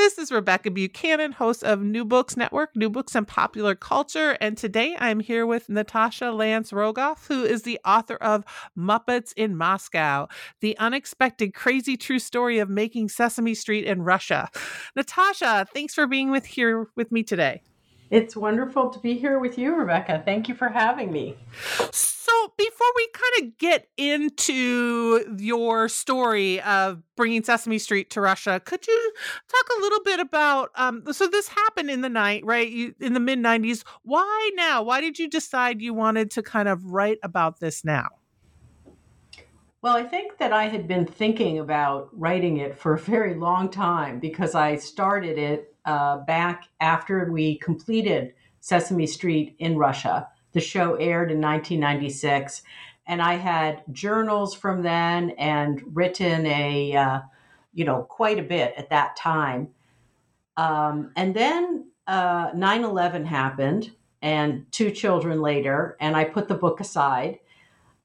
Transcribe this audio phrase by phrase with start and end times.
[0.00, 4.38] This is Rebecca Buchanan, host of New Books Network, New Books and Popular Culture.
[4.40, 8.42] And today I'm here with Natasha Lance Rogoff, who is the author of
[8.76, 10.26] Muppets in Moscow
[10.60, 14.48] The Unexpected Crazy True Story of Making Sesame Street in Russia.
[14.96, 17.60] Natasha, thanks for being with here with me today.
[18.10, 20.20] It's wonderful to be here with you, Rebecca.
[20.24, 21.36] Thank you for having me.
[21.92, 28.60] So, before we kind of get into your story of bringing Sesame Street to Russia,
[28.64, 29.12] could you
[29.48, 30.70] talk a little bit about?
[30.74, 32.68] Um, so, this happened in the night, right?
[32.68, 33.84] You, in the mid 90s.
[34.02, 34.82] Why now?
[34.82, 38.08] Why did you decide you wanted to kind of write about this now?
[39.82, 43.70] Well, I think that I had been thinking about writing it for a very long
[43.70, 50.28] time because I started it uh, back after we completed Sesame Street in Russia.
[50.52, 52.62] The show aired in 1996,
[53.08, 57.20] and I had journals from then and written a, uh,
[57.74, 59.68] you know, quite a bit at that time.
[60.56, 63.90] Um, and then uh, 9 11 happened,
[64.22, 67.40] and two children later, and I put the book aside.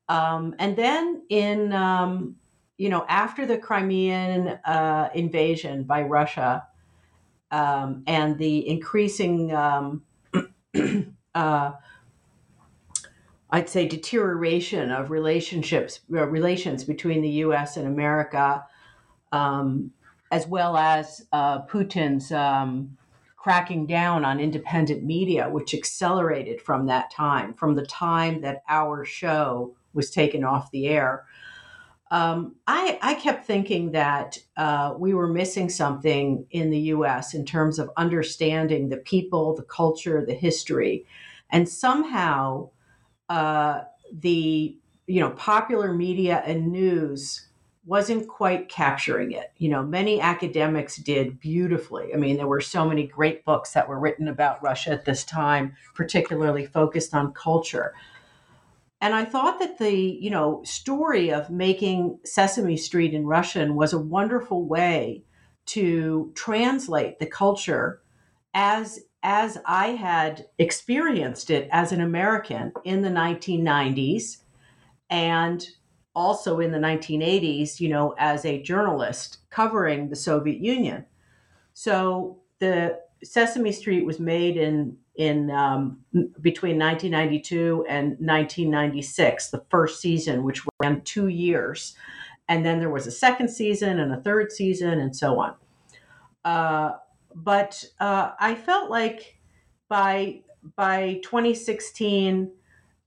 [0.10, 2.36] Um, and then in, um,
[2.78, 6.66] you know, after the Crimean uh, invasion by Russia,
[7.52, 10.04] um, and the increasing, um,
[11.36, 11.72] uh,
[13.50, 17.78] I'd say, deterioration of relationships, uh, relations between the U.S.
[17.78, 18.66] and America,
[19.32, 19.92] um,
[20.32, 22.98] as well as uh, Putin's um,
[23.38, 29.06] cracking down on independent media, which accelerated from that time, from the time that our
[29.06, 31.26] show was taken off the air
[32.16, 37.44] um, I, I, kept thinking that uh, we were missing something in the US in
[37.44, 41.06] terms of understanding the people, the culture, the history.
[41.50, 42.70] And somehow
[43.28, 43.82] uh,
[44.14, 44.78] the
[45.08, 47.50] you know popular media and news
[47.86, 49.52] wasn't quite capturing it.
[49.58, 52.14] You know, many academics did beautifully.
[52.14, 55.26] I mean, there were so many great books that were written about Russia at this
[55.26, 57.94] time, particularly focused on culture.
[59.02, 63.94] And I thought that the, you know, story of making Sesame Street in Russian was
[63.94, 65.24] a wonderful way
[65.68, 68.02] to translate the culture
[68.54, 74.38] as as I had experienced it as an American in the 1990s
[75.10, 75.68] and
[76.16, 81.06] also in the 1980s, you know, as a journalist covering the Soviet Union.
[81.74, 86.00] So the Sesame Street was made in in um,
[86.42, 91.96] between 1992 and 1996, the first season, which ran two years,
[92.48, 95.56] and then there was a second season and a third season, and so on.
[96.44, 96.98] Uh,
[97.34, 99.40] but uh, I felt like
[99.90, 100.42] by
[100.76, 102.52] by 2016,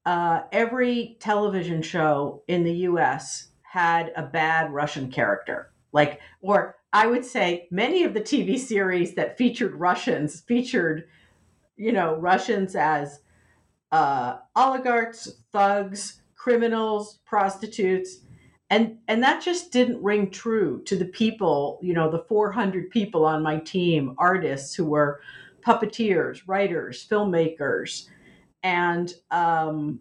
[0.07, 3.49] uh, every television show in the U.S.
[3.63, 9.15] had a bad Russian character, like or I would say many of the TV series
[9.15, 11.05] that featured Russians featured
[11.79, 13.21] you know, Russians as
[13.93, 18.19] uh, oligarchs, thugs, criminals, prostitutes.
[18.71, 23.25] And, and that just didn't ring true to the people, you know, the 400 people
[23.25, 25.21] on my team, artists who were
[25.67, 28.09] puppeteers, writers, filmmakers.
[28.63, 30.01] And um,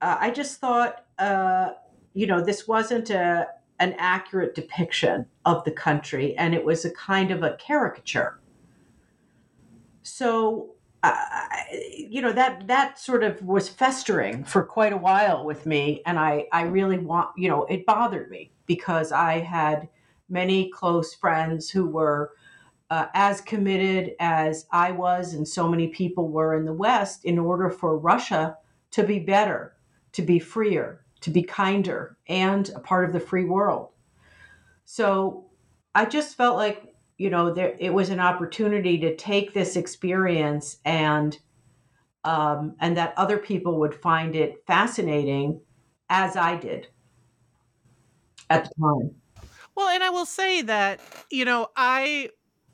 [0.00, 1.72] uh, I just thought, uh,
[2.14, 3.46] you know, this wasn't a,
[3.78, 8.40] an accurate depiction of the country, and it was a kind of a caricature.
[10.02, 10.71] So
[12.08, 16.18] you know that that sort of was festering for quite a while with me and
[16.18, 19.88] i i really want you know it bothered me because i had
[20.28, 22.32] many close friends who were
[22.90, 27.38] uh, as committed as i was and so many people were in the west in
[27.38, 28.56] order for russia
[28.90, 29.74] to be better
[30.12, 33.88] to be freer to be kinder and a part of the free world.
[34.84, 35.46] So
[35.94, 40.78] i just felt like you know, there it was an opportunity to take this experience
[40.84, 41.38] and
[42.24, 45.60] um, and that other people would find it fascinating,
[46.08, 46.88] as I did
[48.48, 49.14] at the time.
[49.74, 51.00] Well, and I will say that
[51.30, 52.30] you know I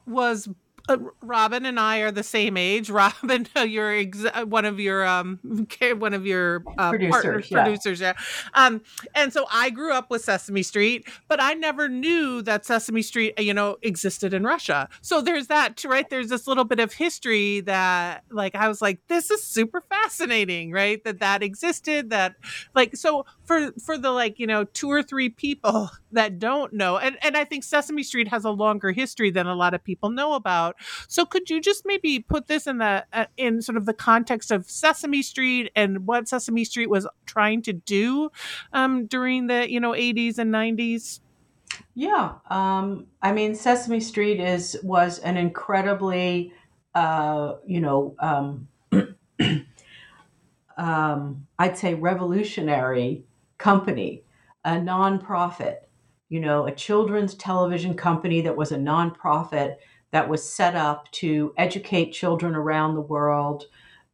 [0.07, 0.49] was
[0.89, 2.91] uh, Robin and I are the same age.
[2.99, 5.39] Robin, you're ex- uh, one of your um
[5.99, 7.63] one of your uh, producers, partners, yeah.
[7.63, 8.13] producers, yeah.
[8.55, 8.83] Um,
[9.15, 13.39] and so I grew up with Sesame Street, but I never knew that Sesame Street,
[13.39, 14.89] you know, existed in Russia.
[15.01, 16.09] So there's that, right?
[16.09, 20.73] There's this little bit of history that, like, I was like, this is super fascinating,
[20.73, 21.03] right?
[21.05, 22.11] That that existed.
[22.11, 22.37] That,
[22.75, 26.99] like, so for for the like, you know, two or three people that don't know,
[26.99, 30.11] and and I think Sesame Street has a longer history than a lot of people
[30.11, 30.77] know about
[31.07, 34.51] so could you just maybe put this in the uh, in sort of the context
[34.51, 38.31] of Sesame Street and what Sesame Street was trying to do
[38.73, 41.21] um, during the you know 80s and 90s?
[41.95, 46.53] Yeah, um, I mean Sesame Street is was an incredibly
[46.95, 48.69] uh, you know um,
[50.77, 53.25] um, I'd say revolutionary
[53.59, 54.23] company,
[54.65, 55.79] a nonprofit.
[56.29, 59.77] You know, a children's television company that was a nonprofit
[60.11, 63.65] that was set up to educate children around the world,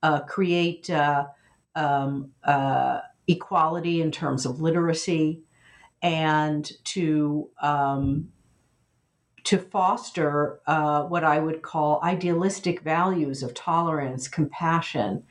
[0.02, 1.26] uh, create uh,
[1.74, 5.42] um, uh, equality in terms of literacy,
[6.02, 8.28] and to um,
[9.44, 15.22] to foster uh, what I would call idealistic values of tolerance, compassion,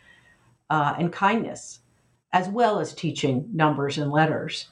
[0.69, 1.79] uh, and kindness,
[2.31, 4.69] as well as teaching numbers and letters.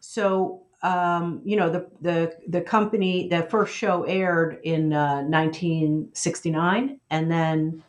[0.00, 7.00] So um, you know, the, the, the company, the first show aired in uh, 1969.
[7.10, 7.82] And then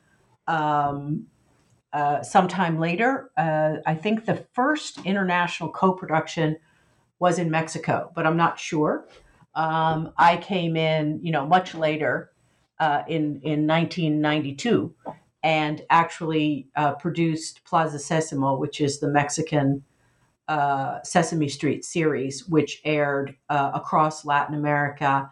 [0.47, 1.27] um,
[1.93, 6.57] uh, sometime later, uh, I think the first international co production
[7.19, 9.07] was in Mexico, but I'm not sure.
[9.55, 12.31] Um, I came in, you know, much later
[12.79, 14.93] uh, in, in 1992
[15.43, 19.83] and actually uh, produced Plaza Sesamo, which is the Mexican
[20.47, 25.31] uh, Sesame Street series, which aired uh, across Latin America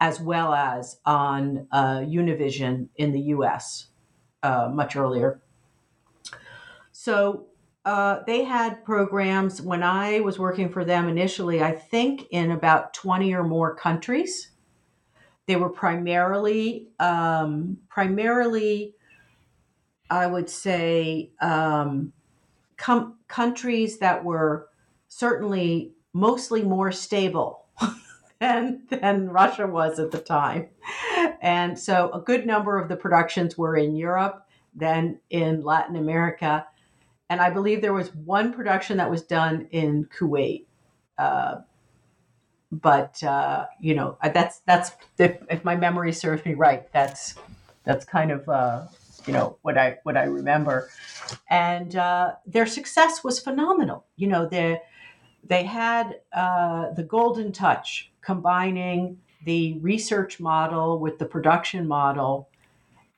[0.00, 3.86] as well as on uh, Univision in the US
[4.42, 5.40] uh, much earlier.
[6.90, 7.46] So
[7.84, 12.94] uh, they had programs when I was working for them initially, I think in about
[12.94, 14.50] 20 or more countries.
[15.46, 18.94] They were primarily, um, primarily,
[20.10, 22.12] I would say, um,
[22.82, 24.68] com- countries that were
[25.06, 27.66] certainly mostly more stable
[28.40, 30.68] than, than Russia was at the time.
[31.40, 36.66] And so a good number of the productions were in Europe, then in Latin America.
[37.30, 40.64] And I believe there was one production that was done in Kuwait.
[41.16, 41.60] Uh,
[42.72, 47.34] but uh, you know that's that's if, if, my memory serves me right, that's
[47.84, 48.86] that's kind of uh,
[49.26, 50.90] you know what I what I remember,
[51.48, 54.06] and uh, their success was phenomenal.
[54.16, 54.80] You know they
[55.44, 62.48] they had uh, the golden touch, combining the research model with the production model,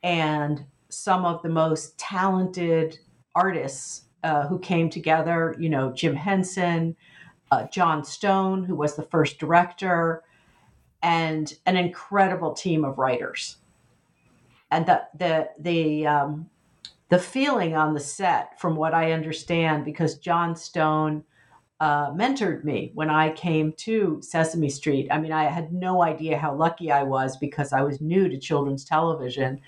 [0.02, 2.98] and some of the most talented
[3.34, 5.54] artists uh, who came together.
[5.58, 6.96] You know Jim Henson,
[7.50, 10.22] uh, Jon Stone, who was the first director,
[11.02, 13.56] and an incredible team of writers
[14.71, 16.50] and the the the um,
[17.09, 21.25] the feeling on the set, from what I understand, because Jon Stone
[21.80, 25.09] uh, mentored me when I came to Sesame Street.
[25.11, 28.38] I mean, I had no idea how lucky I was because I was new to
[28.38, 29.61] children's television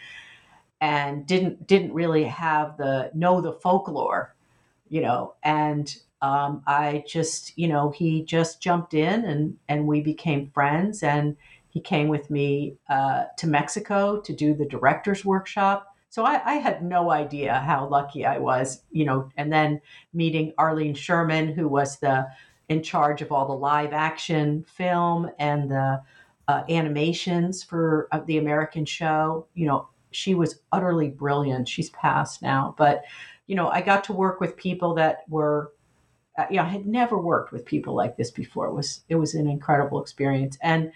[0.80, 4.34] and didn't didn't really have the know the folklore,
[4.88, 5.34] you know.
[5.42, 11.02] And um, I just, you know, he just jumped in and and we became friends
[11.02, 11.36] and
[11.76, 15.94] he came with me uh, to Mexico to do the director's workshop.
[16.08, 19.82] So I, I, had no idea how lucky I was, you know, and then
[20.14, 22.28] meeting Arlene Sherman, who was the
[22.70, 26.00] in charge of all the live action film and the
[26.48, 29.46] uh, animations for uh, the American show.
[29.52, 31.68] You know, she was utterly brilliant.
[31.68, 33.02] She's passed now, but
[33.48, 35.74] you know, I got to work with people that were,
[36.38, 38.66] uh, you know, I had never worked with people like this before.
[38.68, 40.90] It was it was an incredible experience, and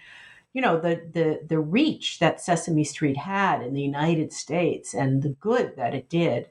[0.53, 5.23] you know the the the reach that Sesame Street had in the United States and
[5.23, 6.49] the good that it did.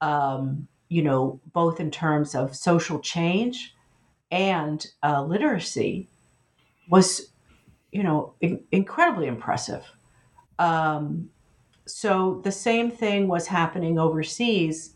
[0.00, 3.74] Um, you know, both in terms of social change
[4.30, 6.08] and uh, literacy,
[6.88, 7.32] was
[7.90, 9.84] you know in- incredibly impressive.
[10.58, 11.30] Um,
[11.86, 14.94] so the same thing was happening overseas.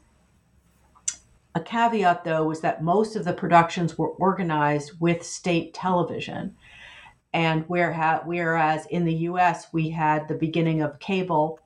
[1.55, 6.55] A caveat, though, was that most of the productions were organized with state television
[7.33, 7.93] And where
[8.25, 11.61] whereas in the US, we had the beginning of cable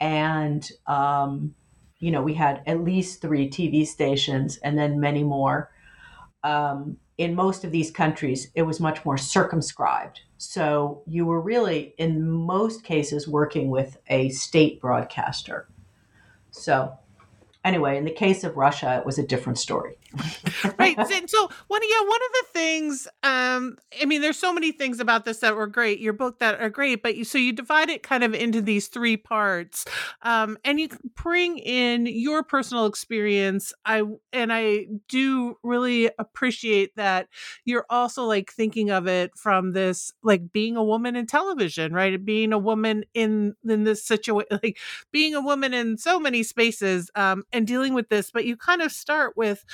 [0.00, 1.54] and, um,
[1.98, 5.70] you know, we had at least three TV stations and then many more.
[6.42, 10.20] Um, in most of these countries, it was much more circumscribed.
[10.38, 15.68] So you were really, in most cases, working with a state broadcaster.
[16.50, 16.98] So
[17.64, 19.96] anyway, in the case of Russia, it was a different story.
[20.78, 20.96] right.
[21.26, 25.24] So one, yeah, one of the things, um, I mean, there's so many things about
[25.24, 26.00] this that were great.
[26.00, 28.88] Your book that are great, but you, so you divide it kind of into these
[28.88, 29.84] three parts,
[30.22, 33.72] um, and you bring in your personal experience.
[33.84, 34.02] I
[34.32, 37.28] and I do really appreciate that
[37.64, 42.22] you're also like thinking of it from this, like being a woman in television, right?
[42.24, 44.78] Being a woman in in this situation, like
[45.10, 48.30] being a woman in so many spaces, um, and dealing with this.
[48.30, 49.64] But you kind of start with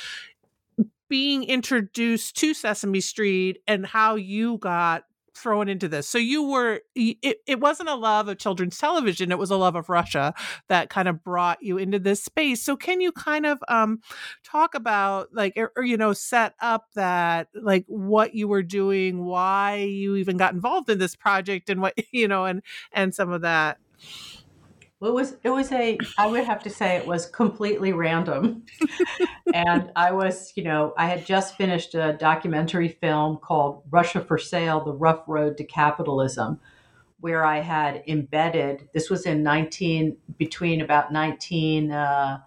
[1.08, 5.04] being introduced to Sesame Street and how you got
[5.38, 6.08] thrown into this.
[6.08, 9.76] So you were it, it wasn't a love of children's television, it was a love
[9.76, 10.34] of Russia
[10.68, 12.62] that kind of brought you into this space.
[12.62, 14.00] So can you kind of um
[14.44, 19.24] talk about like or, or you know set up that like what you were doing,
[19.24, 22.62] why you even got involved in this project and what you know and
[22.92, 23.78] and some of that.
[25.00, 28.64] Well, it was it was a I would have to say it was completely random,
[29.54, 34.38] and I was you know I had just finished a documentary film called Russia for
[34.38, 36.58] Sale: The Rough Road to Capitalism,
[37.20, 38.88] where I had embedded.
[38.92, 42.40] This was in nineteen between about nineteen uh,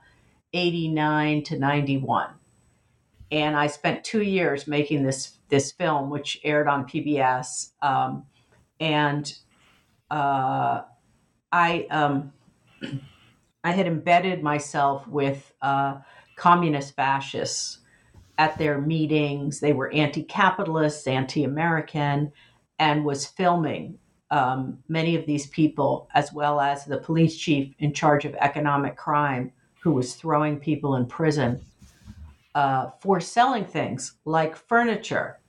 [0.51, 2.31] eighty nine to ninety one,
[3.31, 8.25] and I spent two years making this this film, which aired on PBS, um,
[8.81, 9.33] and
[10.09, 10.81] uh,
[11.49, 11.87] I.
[11.89, 12.33] Um,
[13.63, 15.99] I had embedded myself with uh,
[16.35, 17.79] communist fascists
[18.37, 19.59] at their meetings.
[19.59, 22.31] They were anti capitalists, anti American,
[22.79, 23.99] and was filming
[24.31, 28.95] um, many of these people, as well as the police chief in charge of economic
[28.95, 29.51] crime,
[29.83, 31.63] who was throwing people in prison
[32.55, 35.39] uh, for selling things like furniture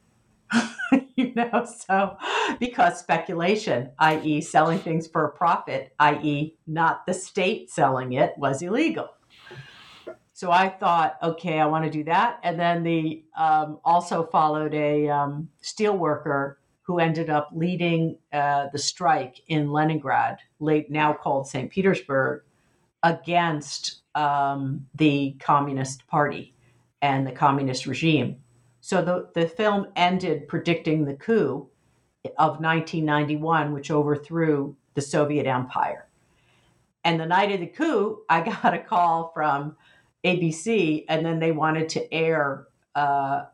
[1.16, 2.16] you know, so
[2.58, 8.62] because speculation, i.e., selling things for a profit, i.e., not the state selling it, was
[8.62, 9.10] illegal.
[10.32, 12.40] So I thought, okay, I want to do that.
[12.42, 18.66] And then the um, also followed a um, steel worker who ended up leading uh,
[18.72, 21.70] the strike in Leningrad, late now called St.
[21.70, 22.42] Petersburg,
[23.02, 26.54] against um, the Communist Party
[27.00, 28.36] and the communist regime.
[28.82, 31.68] So the, the film ended predicting the coup
[32.36, 36.08] of 1991, which overthrew the Soviet Empire.
[37.04, 39.76] And the night of the coup, I got a call from
[40.24, 43.44] ABC, and then they wanted to air uh,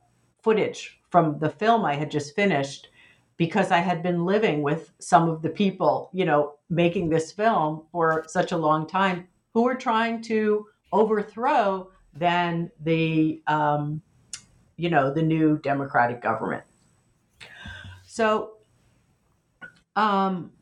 [0.42, 2.88] footage from the film I had just finished
[3.36, 7.82] because I had been living with some of the people, you know, making this film
[7.92, 14.02] for such a long time who were trying to overthrow then the um,
[14.78, 16.64] you know, the new democratic government.
[18.06, 18.52] So,
[19.96, 20.52] um,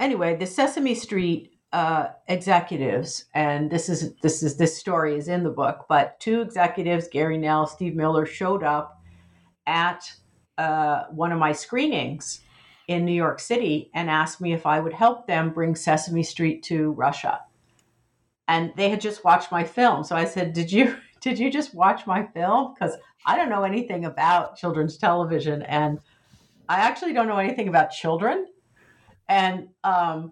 [0.00, 5.44] anyway, the Sesame Street uh, executives, and this is this is this story is in
[5.44, 9.02] the book, but two executives, Gary Knell, Steve Miller, showed up
[9.66, 10.10] at
[10.58, 12.40] uh, one of my screenings
[12.88, 16.62] in New York City and asked me if I would help them bring Sesame Street
[16.64, 17.40] to Russia.
[18.48, 21.74] And they had just watched my film, so I said, "Did you did you just
[21.74, 22.72] watch my film?
[22.72, 25.98] Because I don't know anything about children's television, and
[26.68, 28.46] I actually don't know anything about children.
[29.28, 30.30] And um,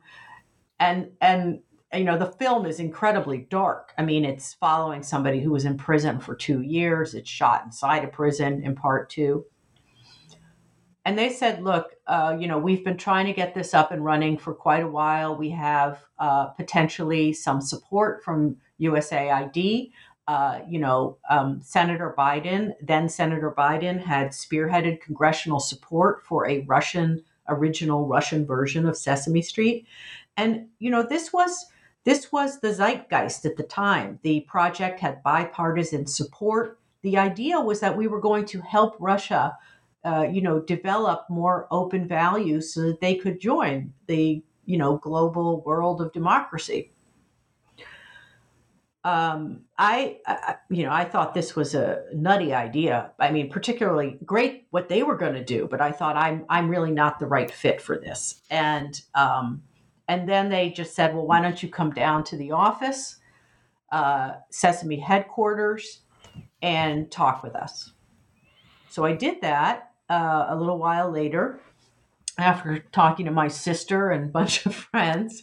[0.79, 1.59] and and
[1.93, 3.93] you know the film is incredibly dark.
[3.99, 7.15] I mean, it's following somebody who was in prison for two years.
[7.15, 9.47] It's shot inside a prison in part two.
[11.05, 14.05] And they said, look, uh, you know, we've been trying to get this up and
[14.05, 15.37] running for quite a while.
[15.37, 19.91] We have uh, potentially some support from USAID
[20.27, 26.61] uh, you know, um, Senator Biden, then Senator Biden, had spearheaded congressional support for a
[26.63, 29.87] Russian, original Russian version of Sesame Street,
[30.37, 31.67] and you know, this was
[32.05, 34.19] this was the zeitgeist at the time.
[34.23, 36.79] The project had bipartisan support.
[37.03, 39.57] The idea was that we were going to help Russia,
[40.05, 44.97] uh, you know, develop more open values so that they could join the you know
[44.97, 46.91] global world of democracy
[49.05, 53.13] um, I, I, you know, I thought this was a nutty idea.
[53.19, 56.71] I mean, particularly great what they were going to do, but I thought I'm, I'm
[56.71, 58.41] really not the right fit for this.
[58.51, 59.63] And, um,
[60.09, 63.19] and then they just said, well, why don't you come down to the office,
[63.93, 66.01] uh, Sesame headquarters,
[66.63, 67.93] and talk with us.
[68.89, 71.61] So I did that uh, a little while later,
[72.39, 75.43] after talking to my sister and a bunch of friends.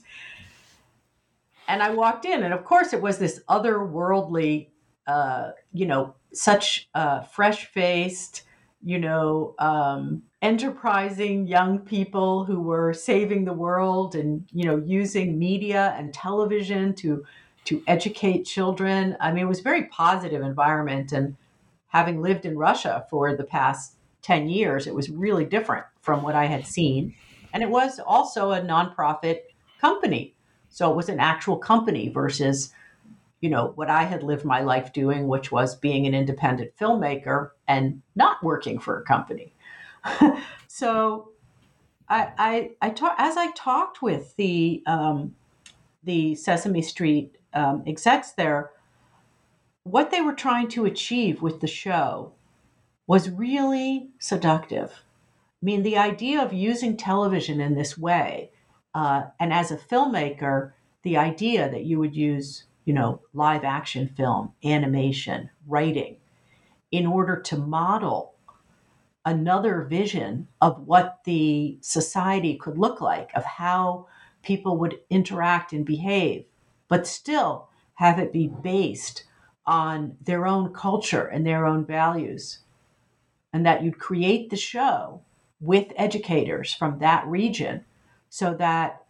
[1.67, 4.67] And I walked in, and of course, it was this otherworldly,
[5.07, 6.89] uh, you know, such
[7.31, 8.43] fresh faced,
[8.83, 15.37] you know, um, enterprising young people who were saving the world and, you know, using
[15.37, 17.23] media and television to
[17.65, 19.15] to educate children.
[19.19, 21.11] I mean, it was a very positive environment.
[21.11, 21.35] And
[21.87, 26.35] having lived in Russia for the past 10 years, it was really different from what
[26.35, 27.13] I had seen.
[27.53, 29.41] And it was also a nonprofit
[29.79, 30.35] company.
[30.71, 32.73] So it was an actual company versus,
[33.41, 37.51] you know, what I had lived my life doing, which was being an independent filmmaker
[37.67, 39.53] and not working for a company.
[40.67, 41.29] so
[42.09, 45.35] I, I, I talk, as I talked with the, um,
[46.03, 48.71] the Sesame Street um, execs there,
[49.83, 52.31] what they were trying to achieve with the show
[53.07, 55.03] was really seductive.
[55.61, 58.51] I mean, the idea of using television in this way,
[58.93, 64.07] uh, and as a filmmaker, the idea that you would use, you know, live action
[64.07, 66.17] film, animation, writing,
[66.91, 68.35] in order to model
[69.25, 74.07] another vision of what the society could look like, of how
[74.43, 76.45] people would interact and behave,
[76.87, 79.23] but still have it be based
[79.65, 82.59] on their own culture and their own values.
[83.53, 85.21] And that you'd create the show
[85.59, 87.85] with educators from that region
[88.31, 89.03] so that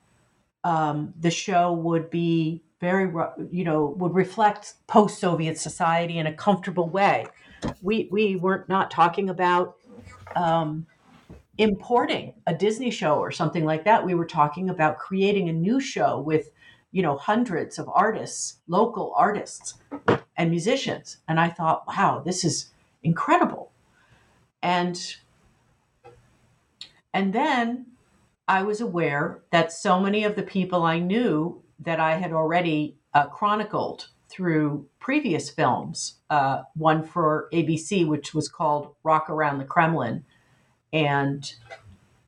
[0.64, 3.14] um, the show would be very,
[3.52, 7.28] you know, would reflect post Soviet society in a comfortable way.
[7.84, 9.78] We, we weren't not talking about
[10.36, 10.88] um,
[11.60, 14.04] importing a Disney show or something like that.
[14.04, 16.50] We were talking about creating a new show with,
[16.92, 19.76] you know, hundreds of artists, local artists
[20.36, 21.18] and musicians.
[21.28, 22.72] And I thought, wow, this is
[23.04, 23.72] incredible.
[24.64, 25.16] And
[27.14, 27.91] and then
[28.52, 32.98] I was aware that so many of the people I knew that I had already
[33.14, 39.64] uh, chronicled through previous films, uh, one for ABC, which was called Rock Around the
[39.64, 40.26] Kremlin,
[40.92, 41.50] and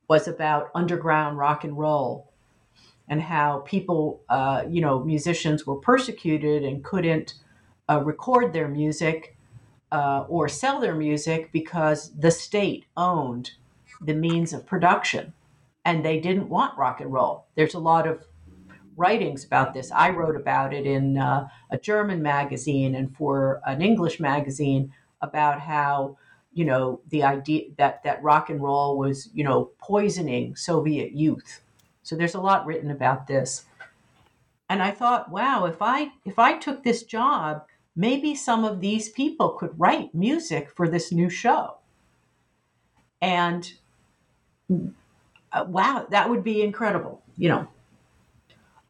[0.08, 2.32] was about underground rock and roll
[3.06, 7.34] and how people, uh, you know, musicians were persecuted and couldn't
[7.90, 9.36] uh, record their music
[9.92, 13.50] uh, or sell their music because the state owned
[14.00, 15.34] the means of production
[15.84, 17.46] and they didn't want rock and roll.
[17.54, 18.24] There's a lot of
[18.96, 19.90] writings about this.
[19.90, 25.60] I wrote about it in uh, a German magazine and for an English magazine about
[25.60, 26.16] how
[26.52, 31.60] you know the idea that that rock and roll was you know poisoning Soviet youth.
[32.02, 33.64] So there's a lot written about this.
[34.68, 37.64] And I thought, wow, if I if I took this job
[37.96, 41.76] maybe some of these people could write music for this new show.
[43.20, 43.72] And
[45.54, 47.68] uh, wow, that would be incredible, you know.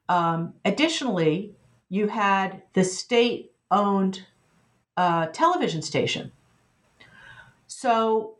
[0.08, 1.52] Um, additionally,
[1.88, 4.24] you had the state owned
[4.96, 6.32] uh, television station.
[7.66, 8.34] So,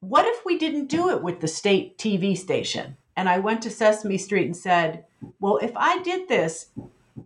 [0.00, 2.96] what if we didn't do it with the state TV station?
[3.16, 5.04] And I went to Sesame Street and said,
[5.40, 6.66] well, if I did this,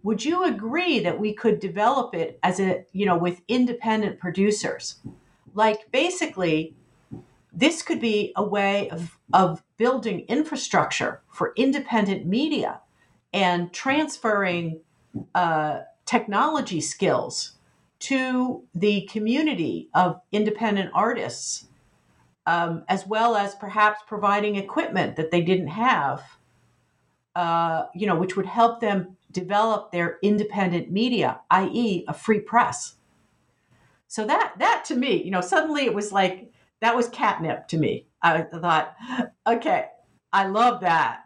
[0.02, 4.96] would you agree that we could develop it as a you know with independent producers
[5.54, 6.74] like basically
[7.52, 12.80] this could be a way of of building infrastructure for independent media
[13.32, 14.80] and transferring
[15.34, 17.52] uh, technology skills
[17.98, 21.66] to the community of independent artists
[22.46, 26.22] um, as well as perhaps providing equipment that they didn't have
[27.36, 32.96] uh, you know which would help them develop their independent media, i.e., a free press.
[34.08, 37.78] So that that to me, you know, suddenly it was like that was catnip to
[37.78, 38.06] me.
[38.22, 38.94] I thought,
[39.46, 39.86] okay,
[40.32, 41.20] I love that.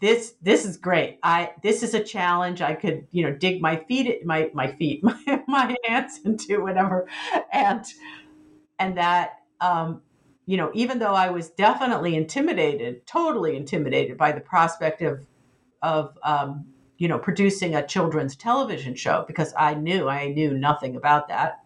[0.00, 1.18] This this is great.
[1.22, 2.60] I this is a challenge.
[2.60, 7.08] I could you know dig my feet my my feet my, my hands into whatever,
[7.52, 7.84] and
[8.78, 10.02] and that um,
[10.44, 15.24] you know even though I was definitely intimidated, totally intimidated by the prospect of
[15.82, 16.66] of um,
[16.98, 21.60] you know, producing a children's television show because I knew I knew nothing about that.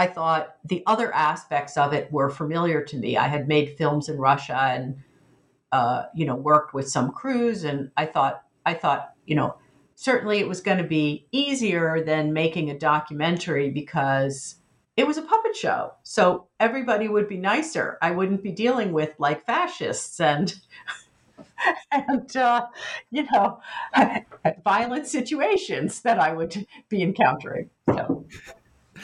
[0.00, 3.18] I thought the other aspects of it were familiar to me.
[3.18, 4.96] I had made films in Russia and
[5.72, 9.56] uh, you know worked with some crews, and I thought I thought you know
[9.96, 14.54] certainly it was going to be easier than making a documentary because
[14.96, 17.98] it was a puppet show, so everybody would be nicer.
[18.00, 20.54] I wouldn't be dealing with like fascists and
[21.92, 22.68] and uh,
[23.10, 23.60] you know
[24.64, 27.68] violent situations that I would be encountering.
[27.86, 28.24] So.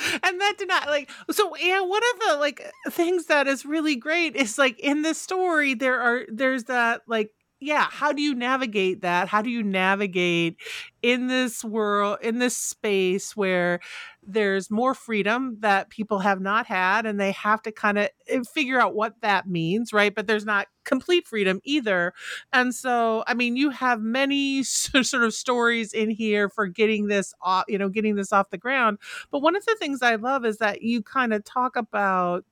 [0.23, 3.97] and that did not like so yeah one of the like things that is really
[3.97, 7.31] great is like in this story there are there's that like
[7.61, 9.29] yeah how do you navigate that?
[9.29, 10.57] How do you navigate
[11.03, 13.81] in this world in this space where
[14.29, 18.41] there's more freedom that people have not had and they have to kind of eh,
[18.53, 20.15] figure out what that means right?
[20.15, 22.13] But there's not complete freedom either.
[22.53, 27.33] And so i mean you have many sort of stories in here for getting this
[27.41, 28.99] off you know getting this off the ground.
[29.31, 32.45] But one of the things i love is that you kind of talk about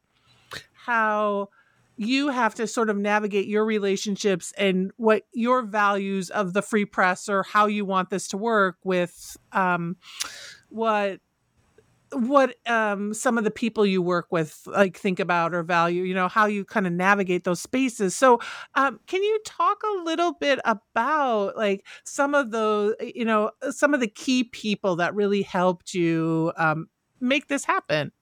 [0.75, 1.49] how
[1.97, 6.85] you have to sort of navigate your relationships and what your values of the free
[6.85, 9.97] press or how you want this to work with um,
[10.69, 11.21] what
[12.13, 16.15] what um, some of the people you work with like think about or value you
[16.15, 18.15] know how you kind of navigate those spaces.
[18.15, 18.41] So
[18.75, 23.95] um, can you talk a little bit about like some of those you know some
[23.95, 26.89] of the key people that really helped you um,
[27.21, 28.13] make this happen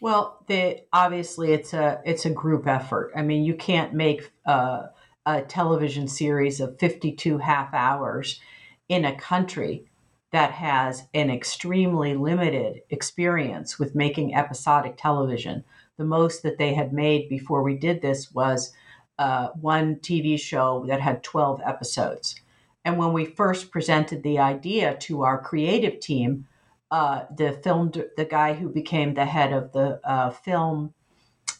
[0.00, 0.44] well,
[0.92, 3.12] obviously it's a it's a group effort.
[3.14, 4.86] I mean, you can't make uh,
[5.26, 8.40] a television series of 52 half hours
[8.88, 9.84] in a country
[10.32, 15.64] that has an extremely limited experience with making episodic television.
[15.98, 18.72] The most that they had made before we did this was
[19.18, 22.40] uh, one TV show that had 12 episodes.
[22.84, 26.46] And when we first presented the idea to our creative team,
[26.90, 30.92] uh, the film, the guy who became the head of the uh, film,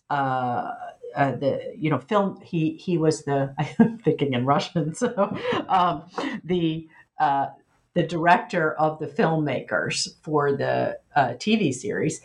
[0.09, 0.73] uh,
[1.15, 5.37] uh the you know film, he he was the I'm thinking in Russian, so
[5.69, 6.05] um,
[6.45, 6.89] the
[7.19, 7.49] uh,
[7.95, 12.21] the director of the filmmakers for the uh, TV series,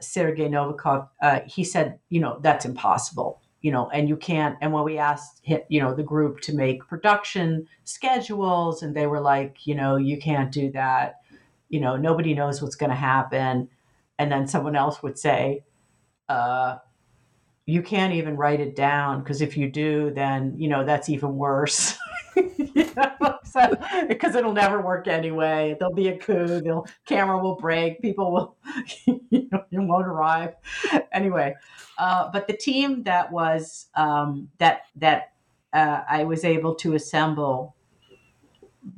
[0.00, 1.08] Sergei Novikov.
[1.46, 4.58] he said, you know, that's impossible you know, and you can't.
[4.60, 9.22] And when we asked, you know, the group to make production schedules, and they were
[9.22, 11.23] like, you know, you can't do that
[11.74, 13.68] you know, nobody knows what's going to happen.
[14.16, 15.64] And then someone else would say,
[16.28, 16.76] uh,
[17.66, 21.34] you can't even write it down because if you do, then, you know, that's even
[21.34, 21.98] worse.
[23.44, 25.74] so, because it'll never work anyway.
[25.76, 26.46] There'll be a coup.
[26.46, 28.00] The camera will break.
[28.00, 28.56] People will,
[29.30, 30.54] you know, you won't arrive.
[31.10, 31.56] Anyway,
[31.98, 35.32] uh, but the team that was um, that that
[35.72, 37.74] uh, I was able to assemble,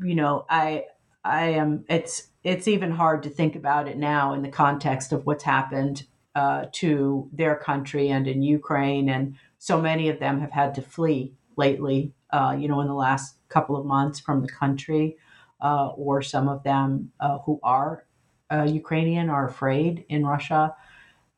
[0.03, 0.85] you know, I
[1.27, 1.85] I am.
[1.89, 6.07] It's it's even hard to think about it now in the context of what's happened
[6.37, 9.09] uh, to their country and in Ukraine.
[9.09, 12.95] And so many of them have had to flee lately, uh, you know, in the
[12.95, 15.17] last couple of months from the country,
[15.61, 18.05] uh, or some of them uh, who are
[18.53, 20.77] uh, Ukrainian are afraid in Russia.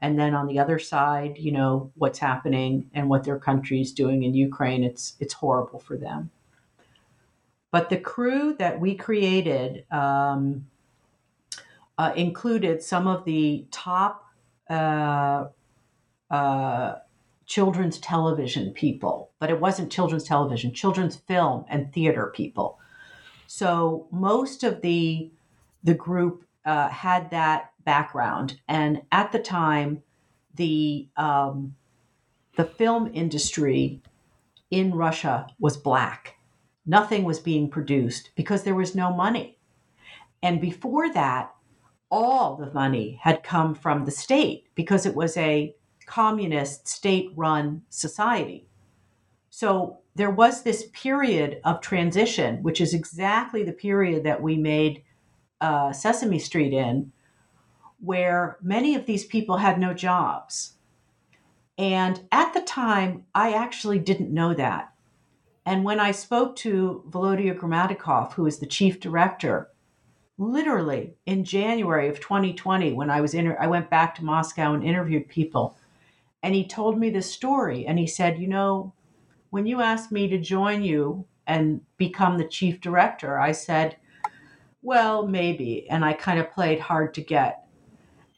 [0.00, 3.92] And then on the other side, you know, what's happening and what their country is
[3.92, 6.30] doing in Ukraine, it's, it's horrible for them.
[7.70, 10.66] But the crew that we created, um,
[11.98, 14.24] uh, included some of the top
[14.70, 15.46] uh,
[16.30, 16.94] uh,
[17.46, 22.78] children's television people, but it wasn't children's television, children's film and theater people.
[23.46, 25.30] So most of the
[25.82, 30.02] the group uh, had that background, and at the time,
[30.54, 31.74] the um,
[32.56, 34.00] the film industry
[34.70, 36.37] in Russia was black.
[36.88, 39.58] Nothing was being produced because there was no money.
[40.42, 41.54] And before that,
[42.10, 45.74] all the money had come from the state because it was a
[46.06, 48.66] communist state run society.
[49.50, 55.02] So there was this period of transition, which is exactly the period that we made
[55.60, 57.12] uh, Sesame Street in,
[58.00, 60.72] where many of these people had no jobs.
[61.76, 64.87] And at the time, I actually didn't know that.
[65.68, 69.68] And when I spoke to Volodya Gramatikov, who is the chief director,
[70.38, 74.82] literally in January of 2020 when I was in I went back to Moscow and
[74.82, 75.76] interviewed people
[76.42, 78.94] and he told me this story and he said, "You know,
[79.50, 83.96] when you asked me to join you and become the chief director, I said,
[84.80, 87.66] well, maybe." And I kind of played hard to get.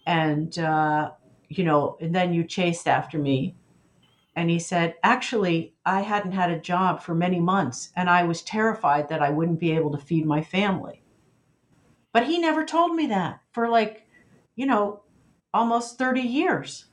[0.04, 1.12] And uh,
[1.48, 3.54] you know, and then you chased after me.
[4.40, 8.40] And he said, Actually, I hadn't had a job for many months, and I was
[8.40, 11.02] terrified that I wouldn't be able to feed my family.
[12.14, 14.06] But he never told me that for like,
[14.56, 15.02] you know,
[15.52, 16.86] almost 30 years.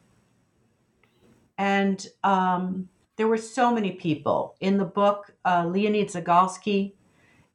[1.58, 4.58] And um, there were so many people.
[4.60, 6.96] In the book, uh, Leonid Zagalsky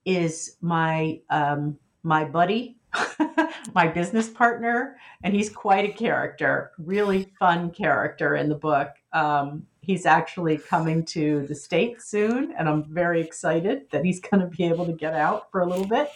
[0.07, 2.79] is my um, my buddy,
[3.75, 8.89] my business partner, and he's quite a character, really fun character in the book.
[9.13, 14.41] Um, he's actually coming to the state soon, and I'm very excited that he's going
[14.41, 16.09] to be able to get out for a little bit.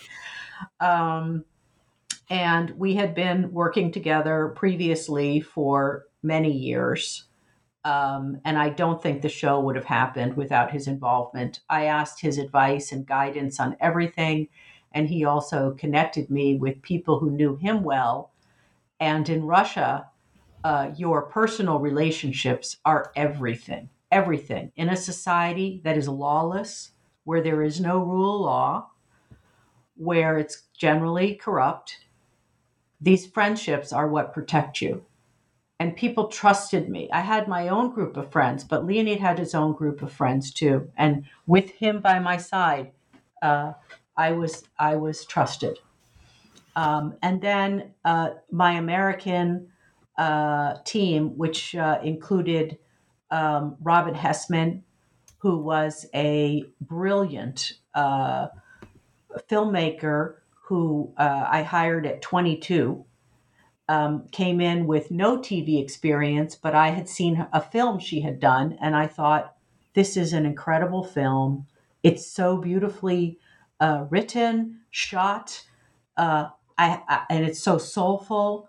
[0.81, 1.45] Um,
[2.31, 7.25] and we had been working together previously for many years.
[7.85, 11.61] Um, and I don't think the show would have happened without his involvement.
[11.71, 14.49] I asked his advice and guidance on everything,
[14.93, 18.33] and he also connected me with people who knew him well.
[18.99, 20.09] And in Russia,
[20.67, 23.89] uh, your personal relationships are everything.
[24.11, 24.73] Everything.
[24.75, 26.91] In a society that is lawless,
[27.23, 28.91] where there is no rule of law,
[29.97, 31.99] where it's generally corrupt,
[33.01, 35.05] these friendships are what protect you
[35.79, 37.09] and people trusted me.
[37.13, 40.51] I had my own group of friends, but Leonid had his own group of friends
[40.51, 40.91] too.
[40.97, 42.91] And with him by my side,
[43.41, 43.75] uh,
[44.17, 45.79] I was I was trusted.
[46.75, 49.69] Um, and then uh, my American
[50.19, 52.79] uh, team, which uh, included
[53.31, 54.83] um, Robin Hessman,
[55.39, 58.49] who was a brilliant uh,
[59.51, 63.05] filmmaker who uh, I hired at 22
[63.89, 68.41] um, came in with no TV experience, but I had seen a film she had
[68.41, 69.55] done, and I thought,
[69.95, 71.67] this is an incredible film.
[72.03, 73.39] It's so beautifully
[73.81, 75.63] uh, written, shot,
[76.17, 76.49] uh,
[76.79, 78.69] I, I, and it's so soulful.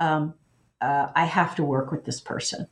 [0.00, 0.34] Um,
[0.80, 2.68] uh, I have to work with this person.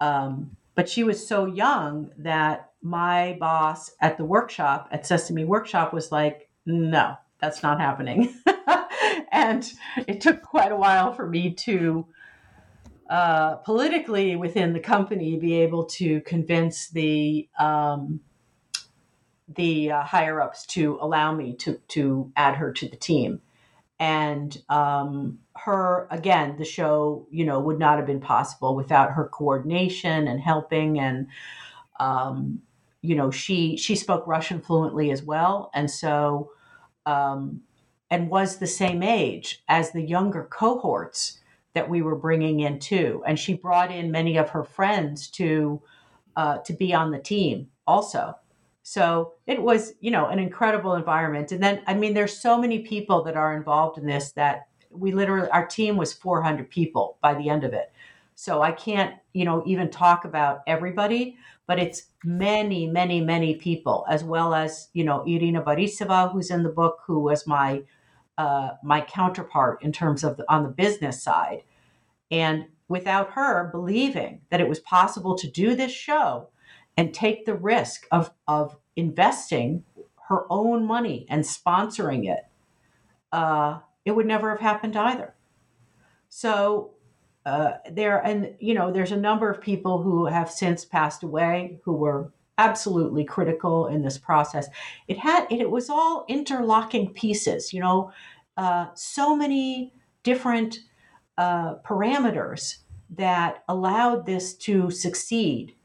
[0.00, 5.92] Um, but she was so young that my boss at the workshop, at Sesame Workshop,
[5.92, 8.34] was like, no, that's not happening.
[9.32, 9.70] and
[10.06, 12.06] it took quite a while for me to
[13.10, 18.20] uh, politically within the company be able to convince the um,
[19.48, 23.40] the uh, higher ups to allow me to to add her to the team
[24.00, 29.28] and um, her again the show you know would not have been possible without her
[29.28, 31.26] coordination and helping and
[32.00, 32.60] um,
[33.02, 36.50] you know she she spoke russian fluently as well and so
[37.06, 37.62] um,
[38.10, 41.40] and was the same age as the younger cohorts
[41.74, 43.22] that we were bringing in too.
[43.26, 45.80] And she brought in many of her friends to
[46.36, 48.34] uh, to be on the team also.
[48.90, 51.52] So it was, you know, an incredible environment.
[51.52, 55.12] And then, I mean, there's so many people that are involved in this that we
[55.12, 57.92] literally, our team was 400 people by the end of it.
[58.34, 64.06] So I can't, you know, even talk about everybody, but it's many, many, many people,
[64.08, 67.82] as well as, you know, Irina Borisova, who's in the book, who was my
[68.38, 71.62] uh, my counterpart in terms of the, on the business side.
[72.30, 76.48] And without her believing that it was possible to do this show
[76.98, 79.84] and take the risk of, of investing
[80.28, 82.40] her own money and sponsoring it,
[83.32, 85.34] uh, it would never have happened either.
[86.28, 86.90] So
[87.46, 91.80] uh, there, and you know, there's a number of people who have since passed away
[91.84, 94.66] who were absolutely critical in this process.
[95.06, 98.10] It had it, was all interlocking pieces, you know,
[98.56, 100.80] uh, so many different
[101.38, 102.78] uh, parameters
[103.10, 105.76] that allowed this to succeed.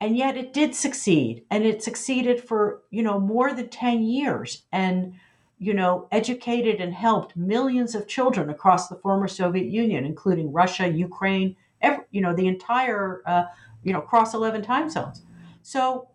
[0.00, 4.62] And yet it did succeed, and it succeeded for you know more than ten years,
[4.72, 5.14] and
[5.58, 10.88] you know educated and helped millions of children across the former Soviet Union, including Russia,
[10.88, 13.44] Ukraine, every, you know the entire uh,
[13.82, 15.22] you know across eleven time zones.
[15.62, 16.08] So,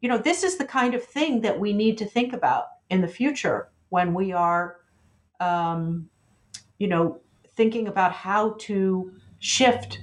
[0.00, 3.00] you know, this is the kind of thing that we need to think about in
[3.00, 4.78] the future when we are,
[5.40, 6.08] um,
[6.78, 7.20] you know,
[7.54, 10.02] thinking about how to shift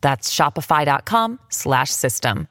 [0.00, 2.48] That's shopify.com slash system.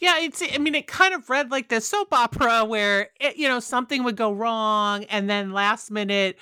[0.00, 0.42] Yeah, it's.
[0.42, 4.02] I mean, it kind of read like the soap opera where it, you know something
[4.02, 6.36] would go wrong, and then last minute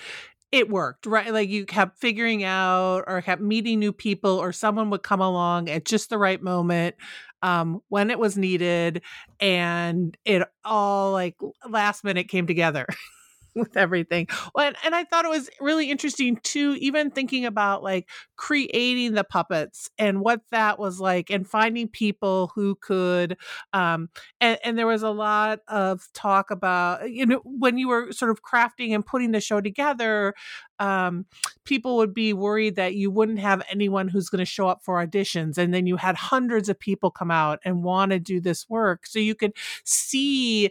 [0.53, 1.33] it worked, right?
[1.33, 5.69] Like you kept figuring out or kept meeting new people or someone would come along
[5.69, 6.97] at just the right moment
[7.43, 9.01] um when it was needed
[9.39, 11.37] and it all like
[11.69, 12.87] last minute came together.
[13.55, 14.27] with everything.
[14.57, 19.25] and, and I thought it was really interesting too, even thinking about like creating the
[19.25, 23.37] puppets and what that was like and finding people who could
[23.73, 24.09] um
[24.41, 28.31] and, and there was a lot of talk about you know when you were sort
[28.31, 30.35] of crafting and putting the show together
[30.81, 31.27] um,
[31.65, 35.07] people would be worried that you wouldn't have anyone who's going to show up for
[35.07, 35.59] auditions.
[35.59, 39.07] And then you had hundreds of people come out and want to do this work.
[39.07, 39.53] So you could
[39.85, 40.71] see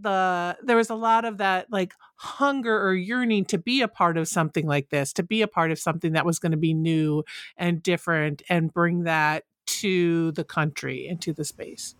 [0.00, 4.16] the there was a lot of that like hunger or yearning to be a part
[4.16, 6.74] of something like this, to be a part of something that was going to be
[6.74, 7.24] new
[7.56, 11.94] and different and bring that to the country and to the space.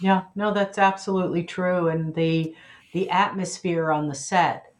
[0.00, 1.88] Yeah, no, that's absolutely true.
[1.88, 2.54] And the
[2.92, 4.72] the atmosphere on the set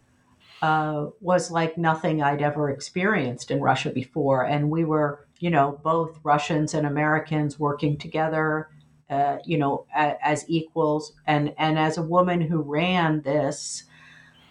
[0.63, 4.45] uh, was like nothing I'd ever experienced in Russia before.
[4.45, 8.69] And we were, you know, both Russians and Americans working together,
[9.11, 11.13] uh, you know, a, as equals.
[11.27, 13.85] And and as a woman who ran this,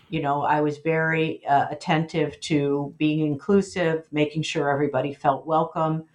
[0.10, 6.06] you know, I was very uh, attentive to being inclusive, making sure everybody felt welcome,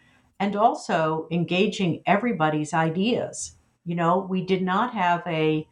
[0.40, 3.52] and also engaging everybody's ideas.
[3.84, 5.68] You know, we did not have a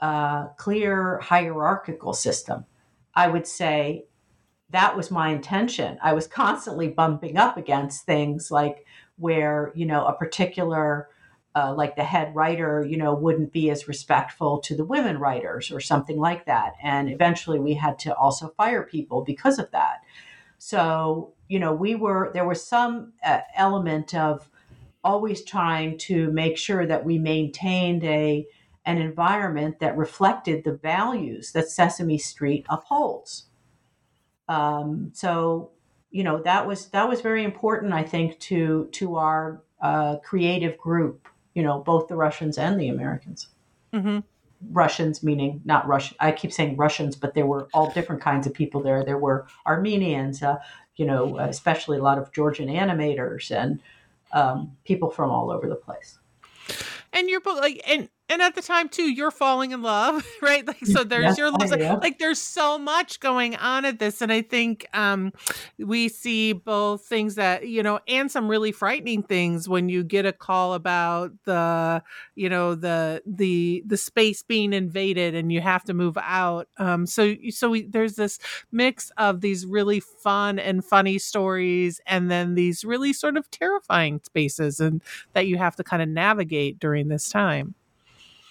[0.00, 2.66] uh, clear hierarchical system.
[3.14, 4.06] I would say
[4.70, 5.98] that was my intention.
[6.02, 8.84] I was constantly bumping up against things like
[9.16, 11.08] where, you know, a particular,
[11.54, 15.70] uh, like the head writer, you know, wouldn't be as respectful to the women writers
[15.70, 16.74] or something like that.
[16.82, 20.02] And eventually we had to also fire people because of that.
[20.58, 24.48] So, you know, we were, there was some uh, element of
[25.04, 28.46] always trying to make sure that we maintained a,
[28.86, 33.44] an environment that reflected the values that Sesame Street upholds.
[34.48, 35.70] Um, so,
[36.10, 40.78] you know, that was that was very important, I think, to to our uh, creative
[40.78, 41.28] group.
[41.54, 43.48] You know, both the Russians and the Americans.
[43.92, 44.20] Mm-hmm.
[44.70, 46.16] Russians meaning not Russian.
[46.20, 49.04] I keep saying Russians, but there were all different kinds of people there.
[49.04, 50.56] There were Armenians, uh,
[50.96, 53.80] you know, especially a lot of Georgian animators and
[54.32, 56.18] um, people from all over the place.
[57.12, 60.66] And your book, like, and and at the time too you're falling in love right?
[60.66, 64.20] Like so there's yes, your love like, like there's so much going on at this
[64.20, 65.32] and i think um
[65.78, 70.26] we see both things that you know and some really frightening things when you get
[70.26, 72.02] a call about the
[72.34, 76.68] you know the the the space being invaded and you have to move out.
[76.78, 78.38] Um so so we, there's this
[78.72, 84.20] mix of these really fun and funny stories and then these really sort of terrifying
[84.24, 87.74] spaces and that you have to kind of navigate during this time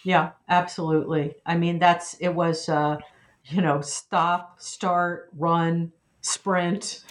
[0.04, 1.36] yeah, absolutely.
[1.46, 2.98] I mean, that's it was, uh,
[3.46, 7.04] you know, stop, start, run, sprint,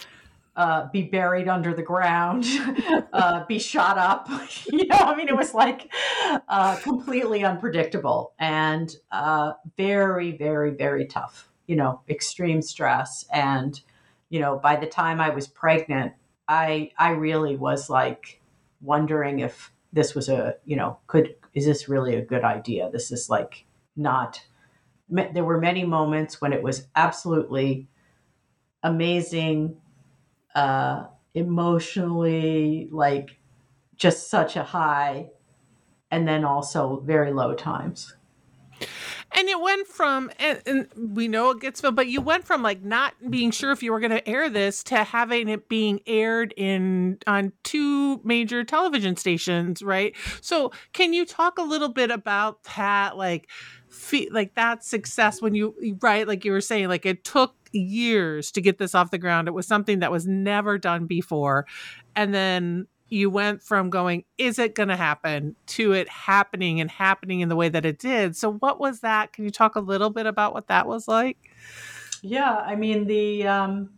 [0.55, 2.45] uh, be buried under the ground,
[3.13, 4.29] uh, be shot up.
[4.71, 5.91] you know, I mean, it was like
[6.47, 11.49] uh, completely unpredictable and uh, very, very, very tough.
[11.65, 13.79] You know, extreme stress, and
[14.29, 16.11] you know, by the time I was pregnant,
[16.47, 18.41] I I really was like
[18.81, 22.89] wondering if this was a you know could is this really a good idea?
[22.91, 24.41] This is like not.
[25.09, 27.87] There were many moments when it was absolutely
[28.81, 29.77] amazing,
[30.55, 33.37] uh, emotionally, like
[33.95, 35.29] just such a high,
[36.09, 38.15] and then also very low times
[39.53, 42.83] it went from and, and, we know it gets filmed, but you went from like
[42.83, 46.53] not being sure if you were going to air this to having it being aired
[46.57, 50.15] in on two major television stations right?
[50.41, 53.47] So can you talk a little bit about that like
[53.89, 58.51] fe- like that success when you right like you were saying like it took years
[58.51, 59.47] to get this off the ground.
[59.47, 61.65] It was something that was never done before.
[62.15, 66.89] And then you went from going, is it going to happen to it happening and
[66.89, 68.35] happening in the way that it did.
[68.35, 69.33] So, what was that?
[69.33, 71.37] Can you talk a little bit about what that was like?
[72.23, 73.91] Yeah, I mean, the, um,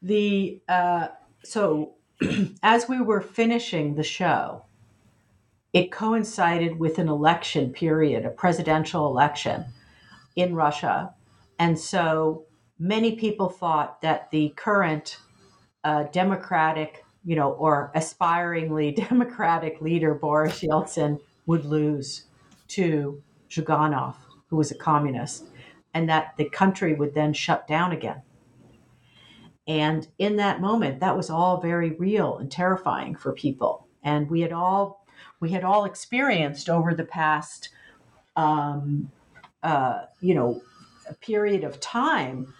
[0.00, 1.08] the, uh,
[1.44, 1.94] so
[2.62, 4.64] as we were finishing the show,
[5.72, 9.66] it coincided with an election period, a presidential election
[10.36, 11.12] in Russia.
[11.58, 12.44] And so
[12.78, 15.18] many people thought that the current
[15.84, 22.24] uh, Democratic you know, or aspiringly Democratic leader Boris Yeltsin would lose
[22.68, 24.14] to Zyuganov,
[24.48, 25.44] who was a communist,
[25.94, 28.22] and that the country would then shut down again.
[29.66, 33.86] And in that moment, that was all very real and terrifying for people.
[34.02, 35.04] And we had all
[35.40, 37.68] we had all experienced over the past,
[38.36, 39.10] um,
[39.62, 40.62] uh, you know,
[41.08, 42.52] a period of time,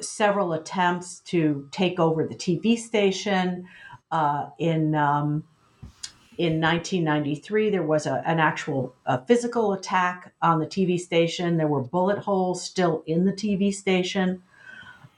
[0.00, 3.66] several attempts to take over the TV station,
[4.14, 5.42] uh, in um,
[6.38, 11.56] in 1993, there was a, an actual a physical attack on the TV station.
[11.56, 14.40] There were bullet holes still in the TV station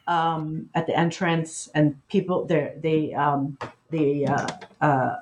[0.07, 3.59] um, at the entrance, and people there they um,
[3.91, 4.47] the uh,
[4.81, 5.17] uh,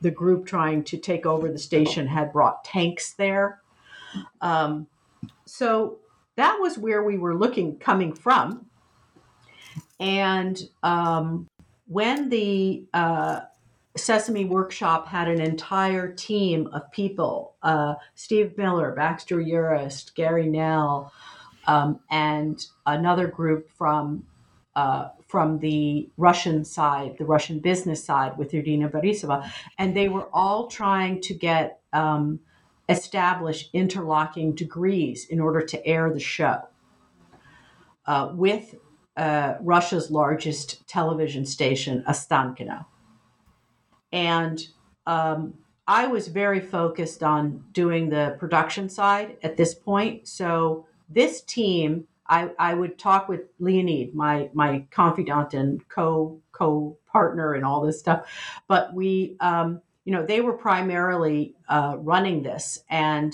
[0.00, 3.60] the group trying to take over the station had brought tanks there.
[4.40, 4.86] Um,
[5.44, 5.98] so
[6.36, 8.66] that was where we were looking coming from,
[9.98, 11.48] and um,
[11.86, 13.40] when the uh,
[13.96, 21.12] Sesame Workshop had an entire team of people uh, Steve Miller, Baxter Urist, Gary Knell,
[21.66, 24.24] um, and another group from.
[24.74, 30.28] Uh, from the Russian side, the Russian business side with Irina Borisova, and they were
[30.34, 32.40] all trying to get um,
[32.88, 36.60] establish interlocking degrees in order to air the show
[38.06, 38.76] uh, with
[39.16, 42.84] uh, Russia's largest television station, Ostankino.
[44.12, 44.66] And
[45.06, 45.54] um,
[45.86, 50.26] I was very focused on doing the production side at this point.
[50.28, 56.98] So this team, I, I would talk with Leonid, my my confidant and co co
[57.06, 58.28] partner and all this stuff.
[58.66, 63.32] But we, um, you know, they were primarily uh, running this and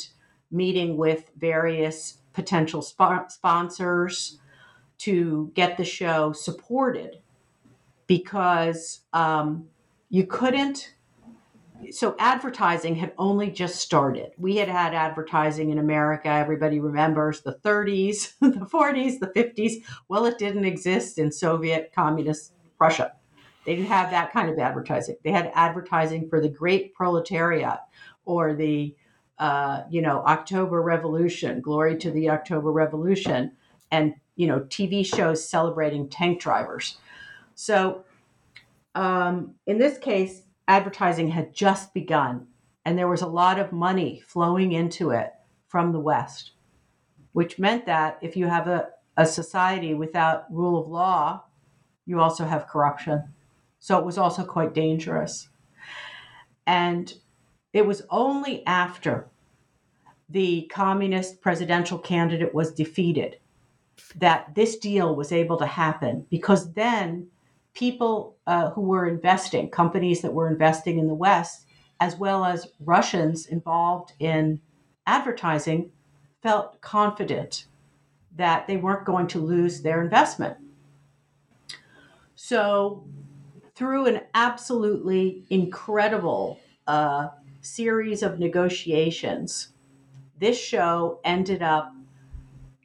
[0.51, 4.39] meeting with various potential sp- sponsors
[5.03, 7.19] to get the show supported
[8.07, 9.67] because um,
[10.11, 10.95] you couldn't
[11.91, 14.33] so advertising had only just started.
[14.39, 16.29] We had had advertising in America.
[16.29, 19.83] Everybody remembers the 30s, the 40s, the 50s.
[20.09, 23.13] Well, it didn't exist in Soviet communist Russia.
[23.65, 25.17] They didn't have that kind of advertising.
[25.25, 27.79] They had advertising for the great proletariat
[28.25, 28.95] or the,
[29.39, 33.53] uh, you know, October Revolution, glory to the October Revolution,
[33.91, 36.99] and you know, TV shows celebrating tank drivers.
[37.55, 38.05] So
[38.95, 42.47] um, in this case, advertising had just begun,
[42.85, 45.33] and there was a lot of money flowing into it
[45.69, 46.53] from the West,
[47.33, 51.43] which meant that if you have a, a society without rule of law,
[52.07, 53.23] you also have corruption.
[53.79, 55.49] So it was also quite dangerous.
[56.67, 57.13] And
[57.73, 59.29] it was only after
[60.29, 63.37] the communist presidential candidate was defeated
[64.17, 67.29] that this deal was able to happen because then
[67.75, 71.67] people uh, who were investing, companies that were investing in the West,
[72.01, 74.61] as well as Russians involved in
[75.07, 75.91] advertising,
[76.43, 77.67] felt confident
[78.37, 80.57] that they weren't going to lose their investment.
[82.35, 83.05] So,
[83.75, 87.29] through an absolutely incredible uh,
[87.61, 89.69] series of negotiations,
[90.39, 91.95] this show ended up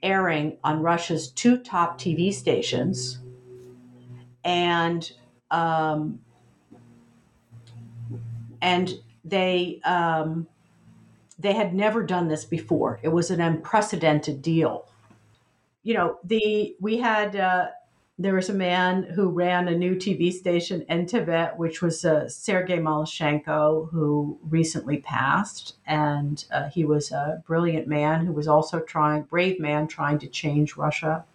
[0.03, 3.19] airing on Russia's two top TV stations
[4.43, 5.11] and
[5.51, 6.19] um,
[8.61, 8.93] and
[9.25, 10.47] they um,
[11.37, 12.99] they had never done this before.
[13.03, 14.87] It was an unprecedented deal.
[15.83, 17.67] You know, the we had uh,
[18.19, 22.79] there was a man who ran a new TV station NTV, which was uh, Sergei
[22.79, 29.23] Malashenko, who recently passed, and uh, he was a brilliant man who was also trying,
[29.23, 31.25] brave man, trying to change Russia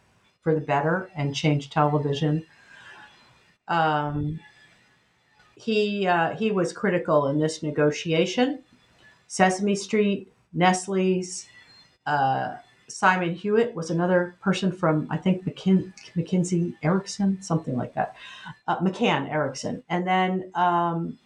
[0.42, 2.44] for the better and change television.
[3.68, 4.40] Um,
[5.54, 8.58] he uh, he was critical in this negotiation.
[9.28, 11.46] Sesame Street, Nestle's,
[12.06, 12.56] uh,
[12.92, 18.16] Simon Hewitt was another person from I think McKin- McKinsey Erickson, something like that,
[18.68, 21.18] uh, McCann Erickson, and then um,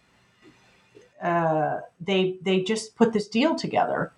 [1.21, 4.11] uh, they they just put this deal together,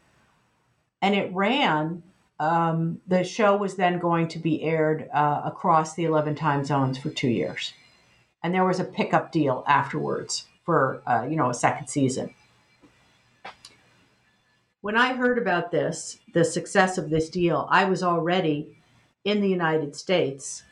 [1.01, 2.03] and it ran.
[2.41, 6.97] Um, the show was then going to be aired uh, across the 11 time zones
[6.97, 7.73] for two years
[8.43, 12.33] and there was a pickup deal afterwards for uh, you know a second season.
[14.81, 18.77] When I heard about this, the success of this deal, I was already
[19.25, 20.63] in the United States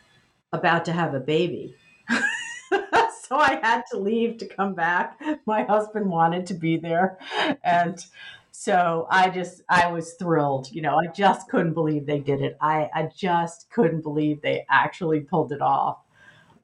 [0.54, 1.76] about to have a baby.
[2.10, 5.20] so I had to leave to come back.
[5.46, 7.18] My husband wanted to be there.
[7.66, 8.04] And
[8.52, 10.72] so I just, I was thrilled.
[10.72, 12.56] You know, I just couldn't believe they did it.
[12.62, 15.98] I, I just couldn't believe they actually pulled it off.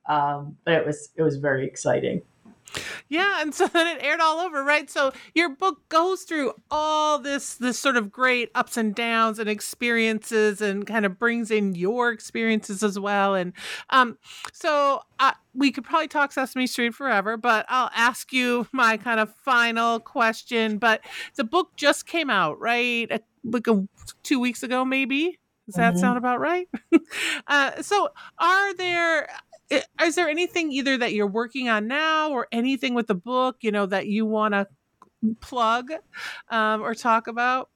[0.07, 2.23] Um, but it was it was very exciting.
[3.13, 4.89] Yeah, and so then it aired all over, right?
[4.89, 9.47] So your book goes through all this this sort of great ups and downs and
[9.47, 13.35] experiences, and kind of brings in your experiences as well.
[13.35, 13.53] And
[13.91, 14.17] um,
[14.51, 19.19] so uh, we could probably talk Sesame Street forever, but I'll ask you my kind
[19.19, 20.79] of final question.
[20.79, 21.01] But
[21.35, 23.11] the book just came out, right?
[23.11, 23.87] A, like a,
[24.23, 25.39] two weeks ago, maybe.
[25.67, 26.01] Does that mm-hmm.
[26.01, 26.67] sound about right?
[27.47, 28.09] uh, so,
[28.39, 29.29] are there
[29.69, 33.71] is there anything either that you're working on now or anything with the book you
[33.71, 34.67] know that you want to
[35.39, 35.91] plug
[36.49, 37.69] um, or talk about?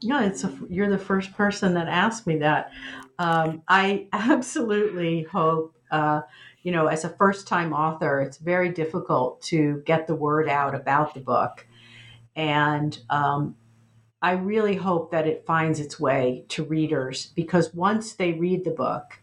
[0.00, 2.72] Yeah it's a, you're the first person that asked me that.
[3.18, 6.22] Um, i absolutely hope uh,
[6.62, 10.74] you know as a first time author it's very difficult to get the word out
[10.74, 11.66] about the book.
[12.34, 13.56] And um,
[14.22, 18.70] i really hope that it finds its way to readers because once they read the
[18.70, 19.21] book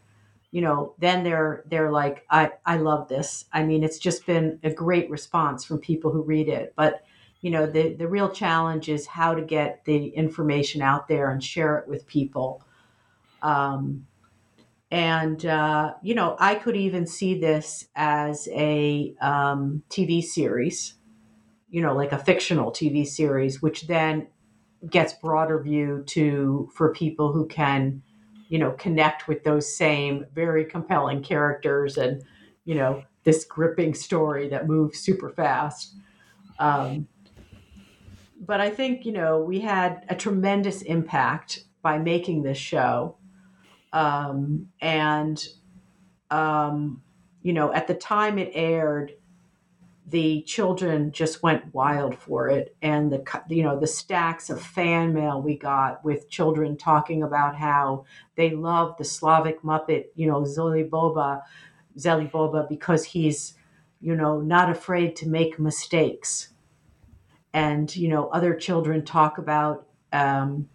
[0.52, 3.46] you know, then they're they're like, I I love this.
[3.54, 6.74] I mean, it's just been a great response from people who read it.
[6.76, 7.04] But
[7.42, 11.44] you know, the the real challenge is how to get the information out there and
[11.44, 12.64] share it with people.
[13.42, 14.08] Um,
[14.92, 20.96] and uh, you know, I could even see this as a um, TV series,
[21.70, 24.28] you know, like a fictional TV series, which then
[24.90, 28.02] gets broader view to for people who can
[28.50, 32.24] you know connect with those same very compelling characters and
[32.66, 35.96] you know this gripping story that moves super fast.
[36.58, 37.08] Um,
[38.42, 43.16] but i think you know we had a tremendous impact by making this show.
[43.94, 45.48] Um, and
[46.30, 47.02] um,
[47.42, 49.14] you know at the time it aired
[50.10, 52.76] the children just went wild for it.
[52.82, 57.56] And the you know the stacks of fan mail we got with children talking about
[57.56, 58.06] how
[58.36, 61.42] they love the Slavic Muppet you know Zeliboba
[61.98, 63.54] Zeliboba because he's
[64.02, 66.50] you know not afraid to make mistakes.
[67.54, 70.70] And you know other children talk about um,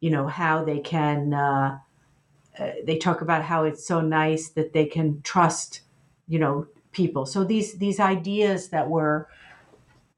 [0.00, 1.78] you know how they can uh,
[2.58, 5.82] uh, they talk about how it's so nice that they can trust
[6.26, 7.26] you know people.
[7.26, 9.28] So these these ideas that were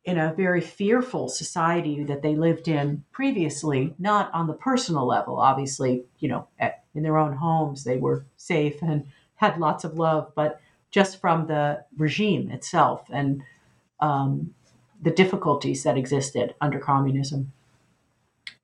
[0.05, 5.41] in a very fearful society that they lived in previously, not on the personal level,
[5.41, 9.07] obviously, you know, at, in their own homes they were safe and
[9.37, 10.61] had lots of love, but
[10.91, 13.43] just from the regime itself and
[14.01, 14.55] um,
[15.01, 17.53] the difficulties that existed under communism,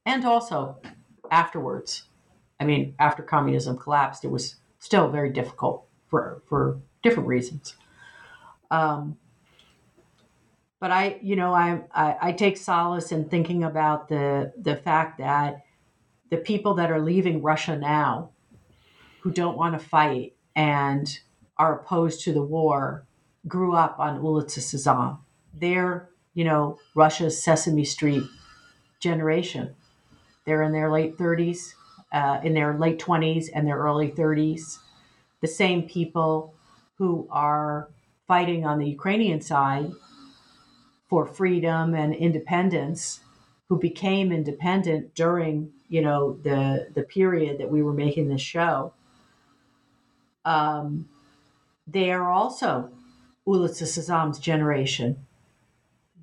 [0.04, 0.76] and also
[1.30, 2.04] afterwards.
[2.60, 7.76] I mean, after communism collapsed, it was still very difficult for for different reasons.
[8.70, 9.16] Um,
[10.80, 15.18] but I, you know, I, I, I take solace in thinking about the the fact
[15.18, 15.64] that
[16.30, 18.30] the people that are leaving Russia now,
[19.20, 21.18] who don't want to fight and
[21.58, 23.04] are opposed to the war,
[23.46, 25.18] grew up on Ulitsa Sezam.
[25.52, 28.22] They're, you know, Russia's Sesame Street
[29.00, 29.74] generation.
[30.44, 31.74] They're in their late 30s,
[32.12, 34.78] uh, in their late 20s and their early 30s.
[35.40, 36.54] The same people
[36.96, 37.88] who are
[38.30, 39.90] fighting on the Ukrainian side
[41.08, 43.18] for freedom and independence
[43.68, 48.92] who became independent during you know the the period that we were making this show.
[50.44, 51.08] Um,
[51.88, 52.92] they are also
[53.48, 55.26] Ulitsa Sezam's generation.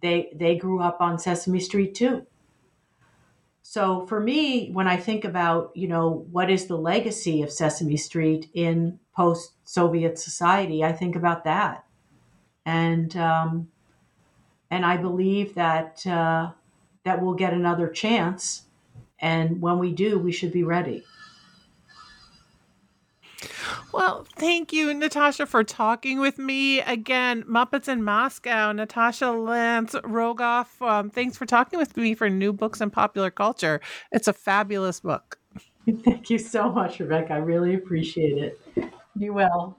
[0.01, 2.25] They they grew up on Sesame Street too.
[3.63, 7.97] So for me when I think about you know what is the legacy of Sesame
[7.97, 11.83] Street in post Soviet society I think about that
[12.67, 13.69] and um,
[14.69, 16.51] and I believe that uh,
[17.03, 18.63] that we'll get another chance,
[19.19, 21.03] and when we do, we should be ready.
[23.93, 27.43] Well, thank you, Natasha, for talking with me again.
[27.43, 30.81] Muppets in Moscow, Natasha Lance Rogoff.
[30.85, 33.79] Um, thanks for talking with me for New Books in Popular Culture.
[34.11, 35.39] It's a fabulous book.
[36.03, 37.33] Thank you so much, Rebecca.
[37.33, 38.91] I really appreciate it.
[39.17, 39.77] You well.